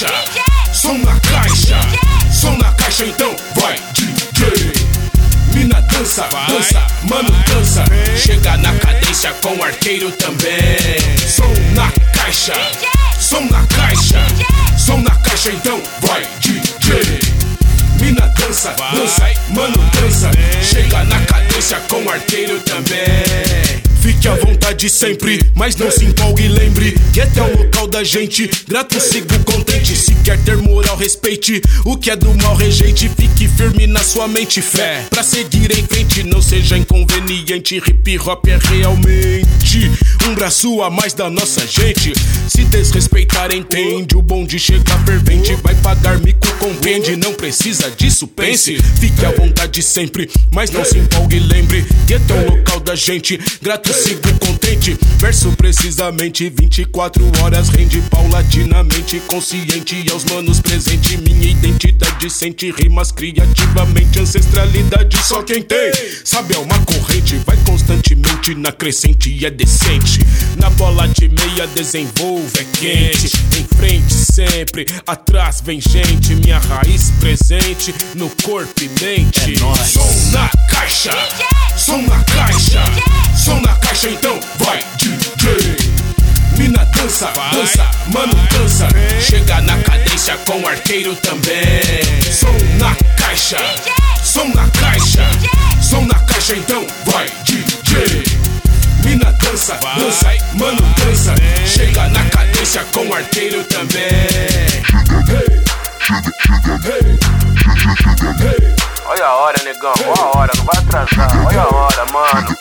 [0.00, 1.80] caixa,
[2.32, 4.72] som na caixa então vai DJ.
[5.52, 7.84] Mina dança, dança, mano dança.
[8.16, 10.96] Chega na cadência com o arqueiro também.
[11.28, 12.54] Som na caixa,
[13.18, 14.24] som na caixa,
[14.78, 17.20] som na caixa então vai DJ.
[18.00, 20.30] Mina dança, dança, mano dança.
[20.62, 23.80] Chega na cadência com o arqueiro também.
[24.00, 28.50] Fique à vontade sempre, mas não se empolgue e lembre que até o da gente.
[28.68, 29.96] Grato, sigo contente.
[29.96, 33.08] Se quer ter moral, respeite o que é do mal, rejeite.
[33.08, 35.06] Fique firme na sua mente, fé.
[35.10, 37.76] Pra seguir em frente, não seja inconveniente.
[37.76, 39.90] Hip hop é realmente
[40.28, 42.12] um braço a mais da nossa gente.
[42.48, 44.16] Se desrespeitar, entende.
[44.16, 47.16] O bonde chega fervente, vai pagar mico, compreende.
[47.16, 48.78] Não precisa disso, pense.
[49.00, 53.38] Fique à vontade sempre, mas não se empolgue lembre que o local da gente.
[53.62, 54.98] Grato, sigo contente.
[55.18, 59.20] Verso precisamente 24 horas rende paulatinamente.
[59.28, 61.16] Consciente aos manos presente.
[61.18, 64.18] Minha identidade sente rimas criativamente.
[64.18, 65.92] Ancestralidade só quem tem.
[66.24, 67.36] Sabe, é uma corrente.
[67.46, 70.18] Vai constantemente na crescente e é decente.
[70.56, 73.30] Na bola de meia desenvolve, é quente.
[73.56, 76.34] Em frente sempre, atrás vem gente.
[76.34, 79.54] Minha raiz presente no corpo e mente.
[79.56, 79.90] É nóis.
[79.90, 81.12] Som na caixa,
[81.80, 82.84] som na caixa,
[83.34, 85.76] som na caixa então vai DJ.
[86.58, 88.86] Mina dança, dança, mano dança.
[89.18, 92.04] Chega na cadência com o arqueiro também.
[92.30, 93.56] Som na caixa,
[94.22, 95.26] som na caixa,
[95.80, 98.24] som na caixa então vai DJ.
[99.02, 101.34] Mina dança, dança, mano dança.
[101.66, 104.28] Chega na cadência com o arqueiro também.
[109.12, 109.92] Olha a hora, negão.
[110.06, 111.44] Olha a hora, não vai atrasar.
[111.44, 112.56] Olha a hora, mano.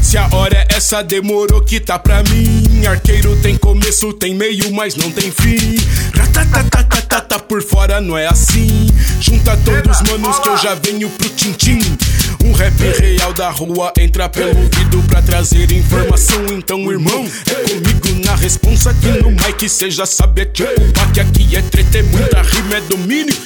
[0.00, 2.86] Se a hora é essa, demorou que tá pra mim.
[2.86, 5.76] Arqueiro tem começo, tem meio, mas não tem fim.
[6.16, 8.86] Ratatatatata por fora não é assim.
[9.20, 11.80] Junta todos os manos que eu já venho pro tintim.
[12.44, 16.46] Um rap real da rua entra pelo ouvido pra trazer informação.
[16.52, 20.42] Então, irmão, é comigo na responsa que no mic cê já sabe.
[20.42, 23.36] É tipo baque aqui é treta, é muita rima, é domínio.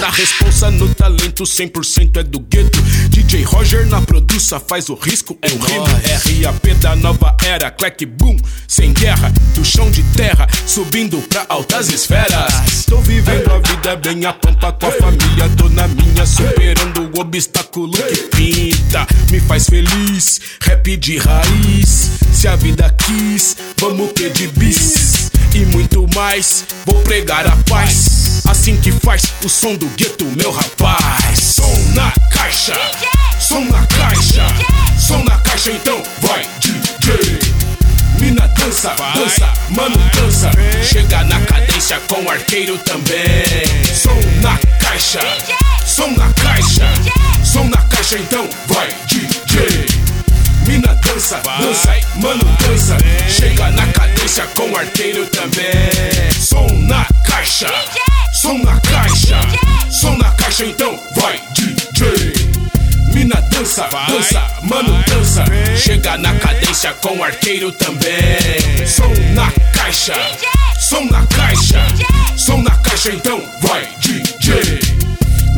[0.00, 0.91] Na responsa, no
[1.32, 2.80] talento, 100% é do gueto.
[3.08, 5.84] DJ Roger na produça, faz o risco, é um rimo.
[5.84, 8.36] RAP da nova era, clack boom,
[8.68, 12.84] sem guerra, do chão de terra, subindo pra altas esferas.
[12.86, 17.20] Tô vivendo a vida bem a pampa com a família, tô na minha, superando o
[17.20, 19.06] obstáculo que pinta.
[19.30, 22.10] Me faz feliz, rap de raiz.
[22.32, 25.30] Se a vida quis, vamos pedir bis.
[25.54, 28.31] E muito mais, vou pregar a paz.
[28.62, 31.36] Assim que faz o som do gueto, meu rapaz.
[31.36, 32.78] Som na caixa,
[33.40, 34.46] som na caixa,
[34.96, 37.40] som na caixa, então vai DJ.
[38.20, 40.48] Mina dança, dança, mano dança.
[40.80, 43.66] Chega na cadência com o arqueiro também.
[44.00, 45.18] Som na caixa,
[45.84, 46.88] som na caixa,
[47.42, 49.86] som na caixa, então vai DJ.
[50.68, 52.96] Mina dança, dança, mano dança.
[53.28, 56.30] Chega na cadência com o arqueiro também.
[56.40, 57.66] Som na caixa,
[58.42, 59.40] som na caixa,
[59.88, 62.32] som na caixa, então vai DJ.
[63.14, 65.44] Mina dança, dança, mano dança.
[65.76, 68.84] Chega na cadência com o arqueiro também.
[68.84, 70.14] Som na caixa,
[70.80, 71.86] som na caixa,
[72.36, 74.80] som na caixa, então vai DJ.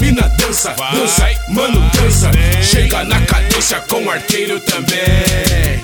[0.00, 2.32] Mina dança, dança, mano dança.
[2.64, 5.80] Chega na cadência com o arqueiro também.